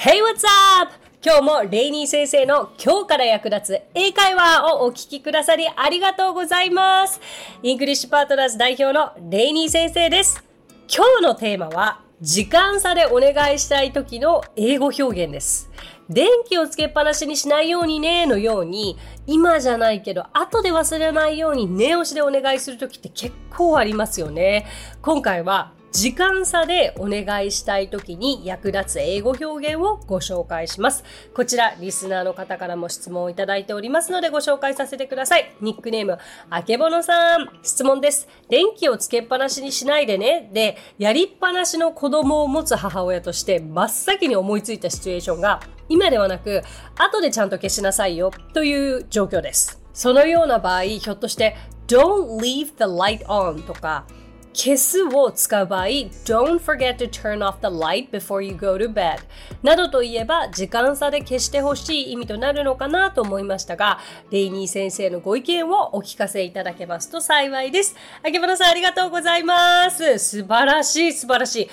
[0.00, 0.44] Hey, what's
[0.80, 0.92] up?
[1.24, 7.20] 今日もレイニー先生の今日から役立つ英会話をお聞きくださりありがとうございます。
[7.64, 10.44] English Partners 代表のレイニー先生です。
[10.88, 15.68] 今日のテーマは時間差でお願いしたい時の英語表現です。
[16.08, 24.64] 電気をつけっぱなしにしないようにねのように、今じゃないけど後で忘れないように念押しでお願いするときって結構ありますよね。
[25.02, 31.02] 今回は時間差でお願いしたい時に役立つ英語表現をご紹介します。
[31.34, 35.54] こちら、リスナーの方からも質問をいただいておりますのでご紹介させてください。
[35.60, 36.18] ニックネーム、
[36.50, 37.48] あけぼのさん。
[37.62, 38.28] 質問です。
[38.50, 40.50] 電気をつけっぱなしにしないでね。
[40.52, 46.62] で、やりっぱなしの子供を持つ母親として真っ先に思いついたシチュエーションが、今ではなく、
[46.96, 49.80] 後でちゃんと消しなさいよという状況です。
[49.94, 54.04] そのような場合、ひょっとして、don't leave the light on とか、
[54.52, 59.18] 消すを使う場合、Don't forget to turn off the light before you go to bed
[59.62, 63.98] などといえば時間差で消してほしい意味となるのかなと思いましたが、
[64.30, 67.94] レイニー先生のご意見をお聞かせいただけますと幸いです。
[68.22, 70.18] 秋葉さんありがとうございます。
[70.18, 71.68] 素晴らしい、素晴らしい。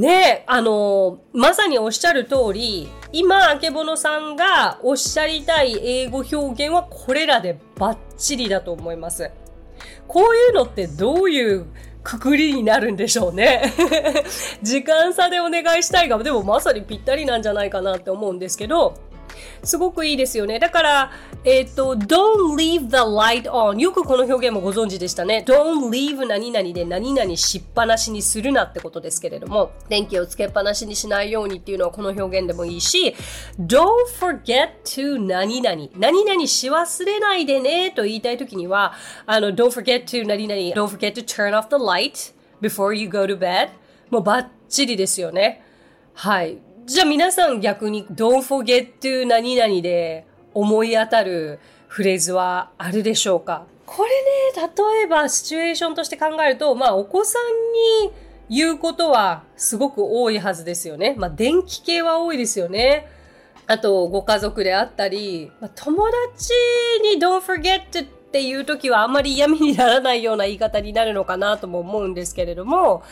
[0.00, 9.30] ねあのまさにおっしゃる通り、今、あけぼのさんがおっしゃりたい英語表現はこれらでバッチリだと思います。
[10.06, 11.66] こういうのってどういう
[12.06, 13.74] くくりになるんでしょうね。
[14.62, 18.94] 時間差でお願いしたいが、でもまさにぴったりなんじゃないかなって思うんですけど、
[19.62, 20.58] すごくいいですよね。
[20.58, 21.10] だから、
[21.44, 23.78] えっ、ー、と、don't leave the light on。
[23.78, 25.44] よくこの表現もご存知でしたね。
[25.46, 33.14] don't leave 何々で何々しっぱなしにするなってことですけれども、電気をつけっぱなしにしないようにっていうのはこの表現でもいいし、
[33.60, 33.86] don't
[34.18, 35.88] forget to 何々。
[35.96, 38.94] 何々し忘れないでねと言いたいときには、
[39.26, 40.60] あの、don't forget to 何々。
[40.74, 43.70] don't forget to turn off the light before you go to bed.
[44.10, 45.62] もうバッチリですよね。
[46.14, 46.58] はい。
[46.86, 53.66] じゃあ皆さん逆に don't forget to 何々で思い当たるフレーズはあるでしょうか？
[53.86, 58.12] これね、例えばシチュエーションとして考えると、まあお子さんに
[58.48, 61.16] 言うことはすごく多いはずですよね。
[61.18, 63.08] まあ電気系は多いですよね。
[63.66, 66.52] あと、ご家族であったり、友達
[67.02, 73.02] に don't forget っていう時はあんまり嫌味にならないような言い方になるのかなとも思うんですけれども、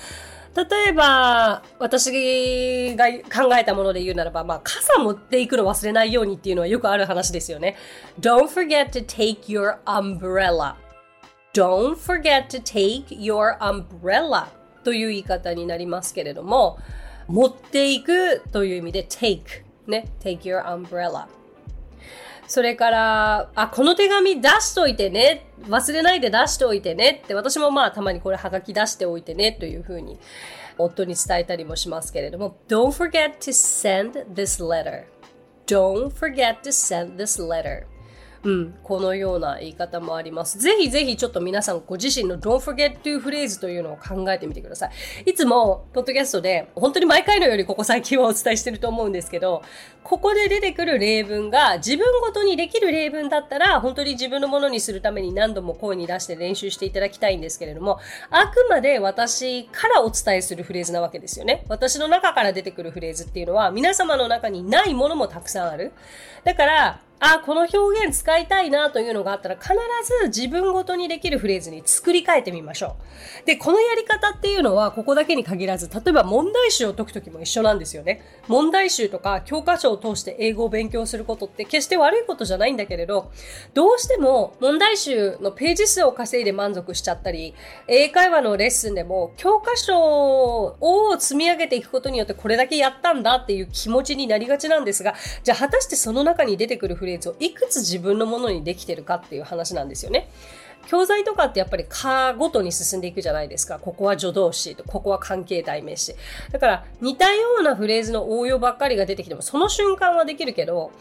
[0.57, 7.77] 例えば、私が考えたもので言うならば、まあ、傘持っていくの忘れないようにっていうのはよくある話ですよね。
[8.21, 10.77] Don't forget to take your umbrella.
[11.53, 14.47] Don't forget to take your umbrella
[14.85, 16.79] という言い方になりますけれども、
[17.27, 21.27] 持っていくという意味で take ね、take your umbrella
[22.47, 25.47] それから、あ、この手紙出しといてね。
[25.69, 30.19] 忘れないで出しておいてねって、私もまあたまにこれはがき出しておいてねというふうに
[30.77, 37.87] 夫に伝えたりもしますけれども、Don't forget to send this letter.Don't forget to send this letter.
[38.45, 40.59] うん、このような言い方もあります。
[40.59, 45.31] ぜひぜひちょっと皆さんご自身の Don't forget to フレーズというのを考えてみてください。
[45.31, 49.63] いつも、ポッドキャストで、本当に毎回のようにここ最近はお伝えしてると思うんですけど、
[50.03, 57.99] ここで出てくる例文が自分ごとにできる例文だったら、本当に自分のものにするために何度も声に出して練習していただきたいんですけれども、
[58.31, 61.65] あくまで私からお伝えするフレーズなわけですよね。
[61.69, 65.93] 私の中から出てくるフレーズっていうのは、皆様の中にないものもたくさんある。
[66.45, 69.73] だから、あ、この表現使いたいなというのがあったら必
[70.23, 72.97] ず自分ごとにできるフレーズに作り変えてみましょ
[73.43, 73.47] う。
[73.47, 78.21] で、このやり方っていうのはここだけに限らず、例えば問題集を解くときも一緒なんですよね。
[78.47, 83.31] 問題集とか教科書を通して英語を勉強することって決して悪いことじゃないんだけれど、
[83.73, 87.55] どうしても問題集のページ数を稼いで満足しちゃったり、
[87.89, 100.31] 英会話のレッスンでも教科書を積み上げていくことによってこれだけやったんだっていう気持ちになりがちなんですが、じゃあ果たしてその中に出てくるフレーズをいくつ自分のものにできてるかっていう話なんですよね。
[100.87, 103.79] 教材とかってやっぱり科ごとに進んでいくじゃないですか。
[103.79, 106.15] ここは助動詞、ここは関係代名詞。
[106.53, 110.93] だから似たようなフレーズの応用ばっかりが出てきてもその瞬間はできるけど、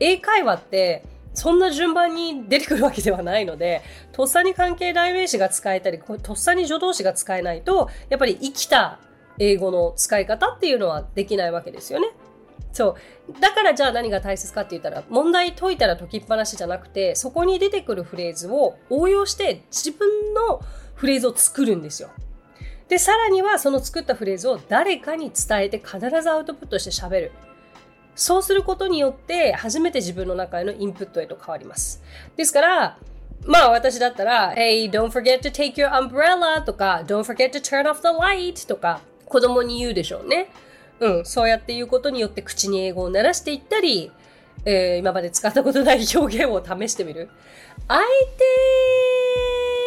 [0.00, 1.04] 英会話って
[1.34, 3.82] そんな順番に出てくるわけではないので、
[4.12, 8.98] とっさに関係代名詞が使えたり、とっさに助動詞が使えないと、やっぱり生きた
[9.38, 12.08] 英語の使い方っていうのはできないわけですよね。
[12.72, 12.96] そ
[13.28, 13.40] う。
[13.40, 20.60] だからじゃあ何が大切かって言ったら、問題解いたら解きっぱなしじゃなくて、そこに出てくるフレーズを応用して自分の
[20.94, 22.10] フレーズを作るんですよ。
[22.88, 27.32] で、さらにはその作ったフレーズを誰かに伝えて必ずアウトプットして喋る。
[28.14, 32.02] そうすることによって初めて自分の中へのインプットへと変わります。
[32.36, 32.98] ですから、
[33.44, 40.48] まあ私だったら、Hey, don't forget to take your umbrella とか、Don't forget to turn off the light とか、子供に言うでしょうね。
[41.00, 44.10] うん、そうやって言うことによって口に英語を鳴らしていったり、
[44.64, 47.28] えー、今まで使ったことない表現を試してみる。
[47.88, 48.02] 相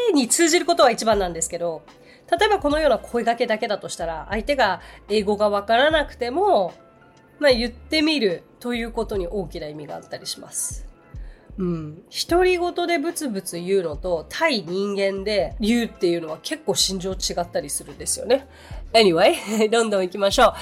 [0.08, 1.84] 手に通じることは一番なんですけど、
[2.32, 6.74] 例えばこのような声掛けだけだとしたら、相手が英語がわからなくても、
[7.40, 10.89] まあ言ってみるということに大きな意味があったりします。
[11.60, 12.04] うん。
[12.30, 18.48] 独り言でブツブツ言うのと、対人間で言うっていうのは結構心情違ったりするんですよね。
[18.94, 19.36] Anyway,
[19.70, 20.54] どんどん行きましょう。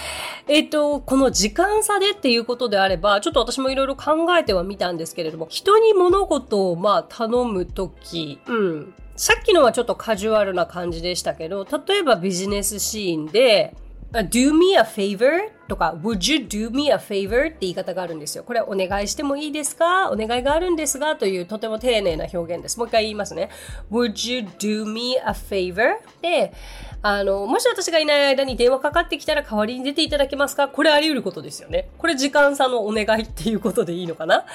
[0.48, 8.94] えっ、と、この時間差でっていうことであれば、ちょっと私もいろいろ考えてはみたんですけれども、人に物事をまあ頼むとき、うん。
[9.16, 13.76] さっきのはちょっとカジュアルな感じでしたけど、例えばビジネスシーンで、
[14.12, 18.44] do me a favor とか would you do me a favor って言い方があるんですよ。
[18.44, 20.10] これお願いしてもいいですか？
[20.10, 21.16] お願いがあるんですが？
[21.18, 22.78] というとても丁寧な表現です。
[22.78, 23.50] もう一回言いますね。
[23.92, 25.98] would you do me a favor?
[26.22, 26.54] で、
[27.02, 30.70] あの、もし私がいない間に電話かかってきたら代わりに出ていただけますか？
[30.70, 31.90] これあり得ることですよね。
[31.98, 34.46] これ時間差のお願いっていうことでいいのかな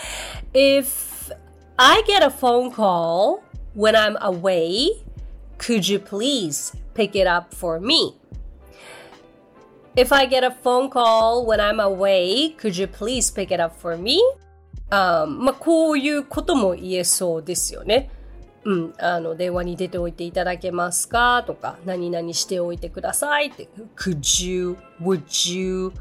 [0.55, 1.35] ?If
[1.77, 3.41] I get a phone call
[3.77, 5.03] when I'm away,
[5.59, 8.17] could you please pick it up for me?
[9.95, 13.79] If I get a phone call when I'm away, could you please pick it up
[13.79, 14.21] for me?
[14.89, 18.11] あまあ、こういうことも言えそうですよね。
[18.65, 21.45] うん、あの、電話に出ておいていただけますか？
[21.47, 25.93] とか、何々しておいてくださいって、could you, would you?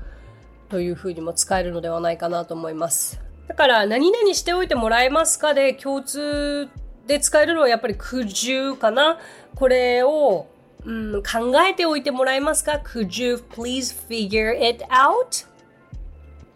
[0.70, 3.20] というふうにも使えるのではないかなと思います。
[3.48, 6.70] だから、何々しておいてもらえますかで共通
[7.08, 9.20] で使えるのはやっぱり could you かな
[9.56, 10.48] これを
[10.86, 15.46] うん、考えておいてもらえますか ?Could you please figure it out?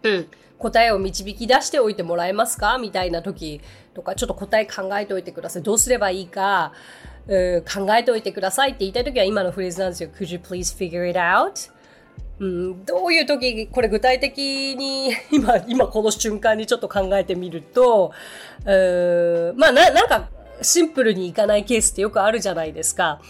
[0.02, 0.26] うん。
[0.58, 2.78] 答えを導き出しておいてもらえますか？
[2.78, 3.60] みたいな時
[3.94, 5.62] とか、ちょっと答え考えておいてください。
[5.62, 6.72] どうすればいいか、
[7.28, 10.10] うん、考えておいてくださいって言いたい時は今のフレーズなんですよ。
[10.16, 11.70] Could you please figure it out?
[12.38, 18.12] うん、どういう時、これ具体的に 今、今この瞬間にちょっと考えてみると、
[18.64, 20.28] うまあな、なんか
[20.60, 23.20] シンプルにいかないケースってよくあるじゃないですか。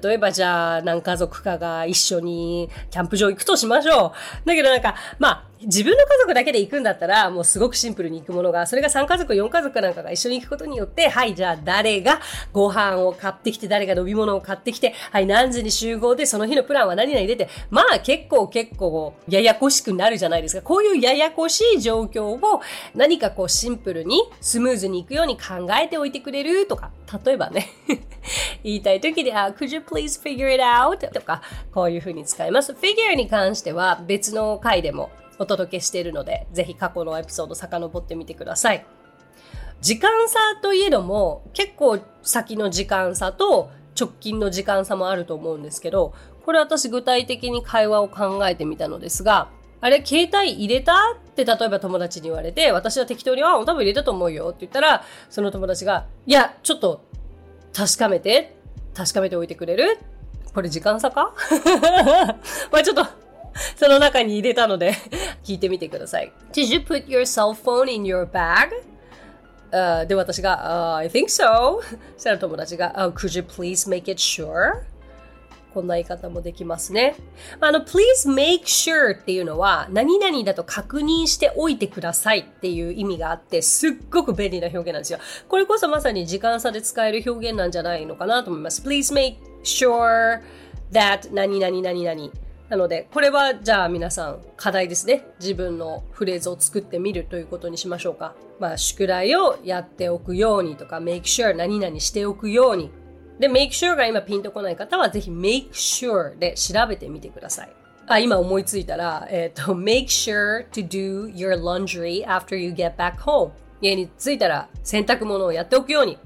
[0.00, 4.46] 例えばじゃあ何家族かが一緒にキャンプ場行くとしましょう。
[4.46, 12.20] だけどなんか、まあ、自分の家族だけで行くんだったら、もうすごくシンプルに行くものが、それが3家族、4家族なんかが一緒に行くことによって、はい、じゃあ誰が
[12.52, 20.62] ご飯を買ってきて、誰が飲み物を買ってきて、はい、何時に集合で、その日のプランは何々出て、まあ結構結構、ややこしくなるじゃないですか。
[20.62, 22.60] こういうややこしい状況を
[22.94, 26.90] 何かこうシンプルに、スムーズに行くように考えておいてくれるとか、
[27.24, 27.68] 例えばね
[28.64, 31.10] 言いたい時で、あ、could you please figure it out?
[31.12, 31.42] とか、
[31.72, 32.72] こういう風に使います。
[32.72, 35.10] figure に関しては別の回でも
[35.42, 38.86] お届けしているので、ぜひ過去のエピソード遡ってみてください。
[39.80, 49.48] 時間差といえども、結構先の時間差と直近の時間差もあると思うんですけど、これ私具体的に会話を考えてみたのですが、
[49.80, 50.94] あれ、携帯入れた？
[51.14, 57.00] って例えば友達に言われて、私は適当に、あ、多分入れたと思うよって言ったら、その友達が、いや、ちょっと
[57.74, 58.54] 確かめて、
[58.94, 59.98] 確かめておいてくれる？
[60.54, 61.34] これ時間差か？
[62.70, 63.04] まあちょっと
[63.76, 64.94] その中に入れたので
[65.44, 66.32] 聞いてみてください。
[66.52, 68.70] Did you put your cell phone in your bag?
[69.72, 71.80] Uh, で、私が、uh, I think so.
[72.16, 74.82] そしたら友達が、uh, Could you please make it sure?
[75.72, 77.16] こんな言い方もできますね。
[77.58, 85.18] あの、please make sure っていうのは、何々だと確認しておいてくださいっていう意味があって、すっごく便利な表現なんですよ。
[85.48, 88.82] これこそまさに時間差で使える表現なんじゃないのかなと思います。
[88.82, 90.42] please make sure
[90.92, 92.41] that 何々何々。
[92.72, 95.26] なので、これはじゃあ皆さん課題ですね。
[95.38, 98.34] 自分のフレーズを作ってみるということにしましょうか。
[98.58, 102.90] まあ、宿題をやっておくようにとか、make sure 何々しておくように。
[103.38, 107.72] で、make sure が今ピンとこない方は、ぜひ make sure で調べてみてください。
[108.06, 113.50] あ、今思いついたら、えっ、ー、と、make sure to do your laundry after you get back home.
[113.82, 116.16] 家に着いたら洗濯物をやっておくように。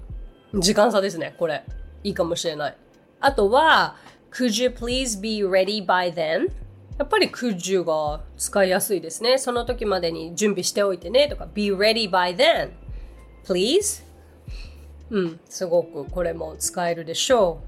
[0.55, 1.65] 時間差ですね、これ。
[2.05, 2.77] いいかもしれない。
[3.19, 3.97] あとは、
[4.37, 6.51] Could you please be ready by then?
[6.99, 9.39] やっぱり could you が使いやすいですね。
[9.39, 12.71] その時までに準備しておいてねとか be ready by then.
[13.47, 14.05] Please?
[15.09, 17.61] うん、すごくこれも使えるでしょ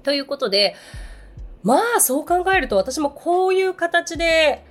[0.00, 0.74] ということで、
[1.62, 4.64] まあそう考えると私もこういう形で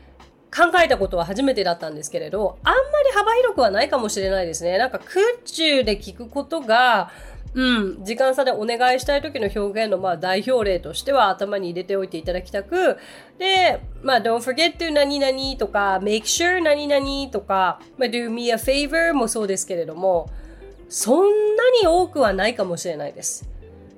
[0.54, 4.78] 考えたことは初めてだったんですけれど、あんまり幅広くはないかもしれないですね。
[4.78, 7.10] なんか could you で聞くことが、
[7.54, 12.98] うん、時間差でお願いしたい時の表現のまあ代表例としては頭に入れておいていただきたく、
[13.38, 20.30] で、まあ don't forget to 何々とか make sure 何々とか、まあ do me a favor もそうですけれども、
[20.88, 23.50] そんなに多くはないかもしれないです。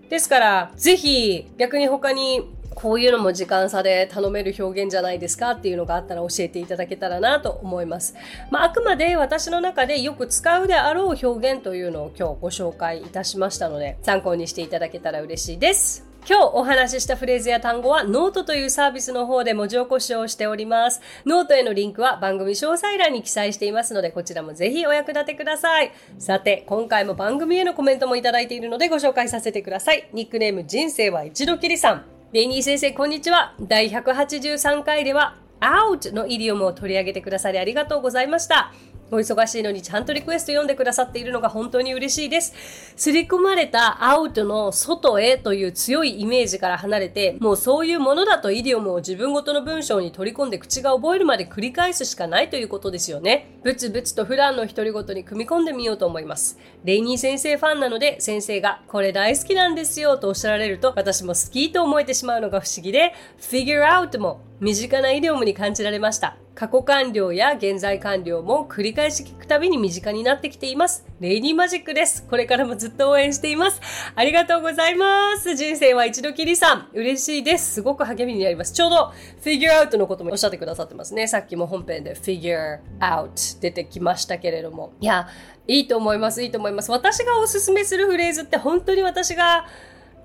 [0.09, 8.15] ですから、ぜひ逆に他にこういうのも時間差で頼める表現じゃないですかっていうのがあったら教えていただけたらなと思います。
[8.49, 16.13] まあ、あくまで私の中でよく使うであろう表現というのを今日ご紹介いたしましたので、参考にしていただけたら嬉しいです。
[16.25, 21.01] 今日お話ししたフレーズや単語はノートというサービスの方で文字起こしをしております。
[21.25, 25.91] ノートへのリンクは番組詳細欄に記載していますので、こちらもぜひお役立てください。
[26.19, 30.09] さて、今回も番組へのコメントもいただいているのでご紹介させてください。
[30.13, 32.12] ニックネーム人生は一度きりさん。
[32.33, 33.53] レイニー先生、こんにちは。
[33.61, 38.73] 第183回では、out のイディオムを取り上げてくださりありがとうございました。
[39.13, 42.53] お忙しいのにちゃんとリクエスト読んでくださっているのが本当に嬉しいです。
[42.95, 53.59] 刷り込まれたアウトの外へという強いイメージから離れて、もうそういうものだとイディオムを自分ごとの文章に取り込んで口が覚えるまで繰り返すしかないということですよね。
[53.63, 56.57] ブツブツと普段の独り言に組み込んでみようと思います。
[56.83, 66.37] レイニー先生ファンなので、先生がこれ大好きなんですよとおっしゃられると、私も好きと思えてしまうのが不思議で、figure out も身近なイデオムに感じられました。
[66.55, 71.05] 過去完了や現在完了も繰り返し聞くたびに身近になってきています。
[71.19, 72.25] レイニーマジックです。
[72.29, 73.81] これからもずっと応援しています。
[74.15, 75.57] ありがとうございます。
[75.57, 76.87] 人生は一度きりさん。
[76.93, 77.73] 嬉しいです。
[77.73, 78.71] すごく励みになります。
[78.71, 79.11] ちょうど
[79.43, 81.27] figure out のこともおっしゃってくださってますね。
[81.27, 84.93] さっきも本編で figure out 出てきましたけれども。
[85.01, 85.27] いや、
[85.67, 86.41] いいと思います。
[86.41, 86.89] いいと思います。
[86.89, 89.65] 私がおすすめするフレーズって本当に私が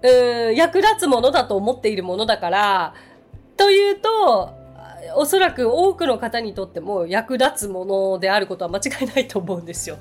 [0.01, 2.95] うん役立つものだと思っているものだから、
[3.59, 4.57] というと、
[5.17, 9.97] おそらく多くの方にとっても役立つものであることは間違いないと思うんですよ。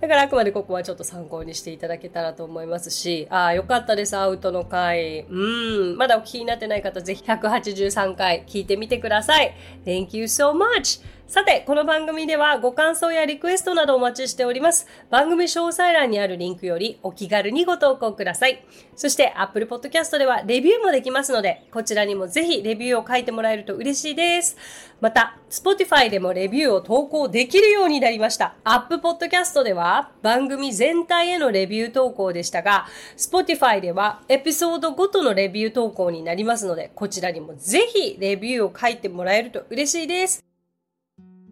[0.00, 5.20] だからあくまでここはちょっと参考にしていただけたらと思いますし、ああ、よかったです、アウトの回。
[5.28, 9.54] うん、まだお聞きになってない方、ぜひ183回聞いてみてください。
[9.84, 11.02] Thank you so much!
[11.28, 14.86] さて、この番組ではご感想やリクエストなどお待ちしております。
[15.10, 18.64] 番組詳細欄にあるリンクよりお気軽にご投稿ください。
[18.96, 24.56] そして Apple Podcast ではレビューもできますので、こちらにもぜひレビューを書いてもらえると嬉しいです。
[25.02, 28.54] また、Spotify でもレビューを投稿できるようになりました。
[28.64, 32.86] App Podcast では番組全体へのレビュー投稿でしたが、
[33.18, 40.47] Spotify ではエピソードごとのレビュー投稿になりますので、こちらにもぜひレビューを書いてもらえると嬉しいです。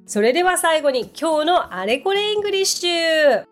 [0.06, 3.44] それでは最後に今日のあれこれ English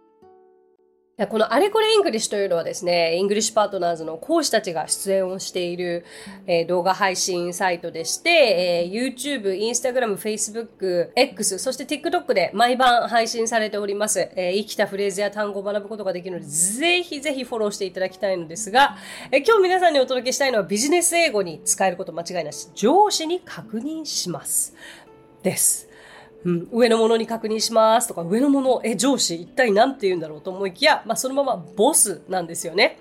[1.29, 6.05] このあれこれ English というのはですね、 English Partners の講師たちが出演をしている、
[6.47, 14.29] えー、動画配信サイトでして、えー、YouTube、Instagram、Facebook、X、そして TikTok で毎晩配信されております。
[14.35, 18.97] えー、生きたフレーズや単語を学ぶことができるので、ぜひぜひフォローしていただきたいのですが、
[19.31, 22.71] えー、今日皆さんにお届けしたいのはビジネス英語に使えること間違いなし。
[22.75, 24.75] 上司に確認します。
[25.45, 25.94] です。
[26.45, 32.99] うん、上のものに確認しますとか、上のもの、え、上司、一体何て言うんだろうと思いきや、まあ、そのままボスなんですよね。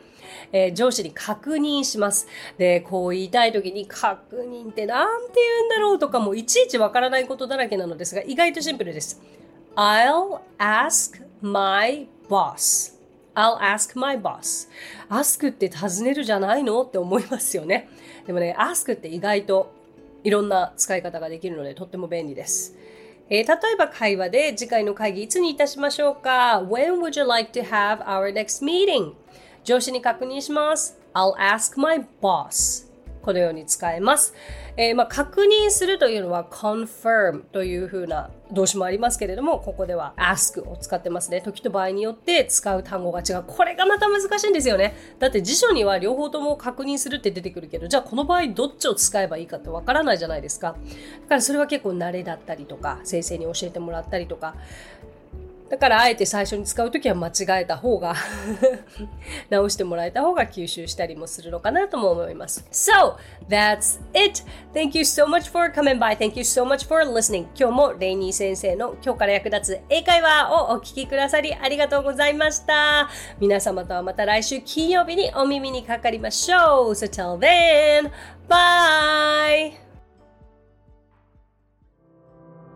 [0.51, 2.27] えー、上司に確認します。
[2.57, 9.21] で、こう言いたい時に確認って何て言うんだろうとかもいちいちわからないことだらけなのですが、意外とシンプルです。
[9.75, 12.93] I'll ask my boss.
[13.35, 14.69] I'll ask my boss.
[15.09, 17.89] ask って尋ねるじゃないのって思いますよね。
[18.27, 19.73] でもね、ask って意外と
[20.23, 22.77] いろんな使い方ができるのでとっても便利です。
[23.29, 29.13] えー、例えば会話で次回の会議いつにいたしましょうか ?When would you like to have our next meeting?
[29.63, 30.99] 上司に確認します。
[31.13, 32.87] I'll ask my boss.
[33.21, 34.33] このように使えます。
[34.75, 41.41] えー、まあ、確認するというのは confirm というふうな動詞もありますけれども、ここでは ask を使ってますね。
[41.41, 43.43] 時と場合によって使う単語が違う。
[43.45, 44.95] これがまた難しいんですよね。
[45.19, 50.75] だって辞書には両方とも確認するって出てくるけど、じゃあこの場合どっちを使えばいいかってわからないじゃないですか。
[51.23, 54.55] だからそれは結構慣れだったりとか、先生に教えてもらったりとか、
[55.73, 58.13] だからあえて最初に使うときは間違えた方が
[59.49, 62.63] 直してもらえた方が吸収したりもするのかなとも思います。
[62.71, 63.15] So,
[63.49, 64.43] that's it!
[64.71, 66.15] Thank you so much for coming by.
[66.15, 67.47] Thank you so much for listening.
[67.59, 73.09] 今日もレイニー先生の今日から役立つ英会話をお聞きくださりありがとうございました。
[73.39, 76.91] 皆様とはまた来週金曜日にお耳にかかりましょう。
[76.91, 78.11] So till then,
[78.47, 79.82] bye!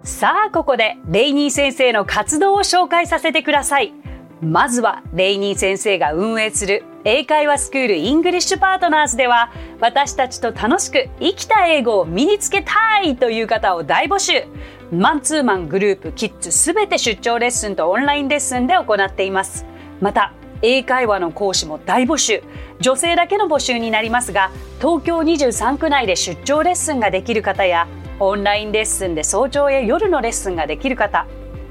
[0.08, 3.94] さあ、ここでレイニー先生の活動を紹介させてください。
[4.42, 14.46] まずは、レイニー先生が運営する英会話スクール English Partners では、私たちと楽しく生きた英語を身につけたいという方を大募集。
[14.94, 19.66] マンツーマングループ、キッズすべて出張レッスンとオンラインレッスンで行っています。
[20.00, 22.44] また、英会話の講師も大募集。
[22.80, 31.28] 女性だけの募集になりますが、東京23区内で出張レッスンができる方や、オンラインレッスンで早朝や夜のレッスンができる方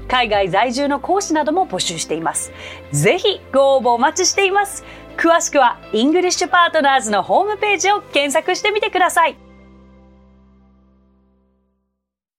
[0.07, 2.51] 海外在住の講師なども募集しています
[2.91, 4.83] ぜひご応募お待ちしています
[5.17, 9.46] 詳しくは English Partners のホームページを検索してみてください。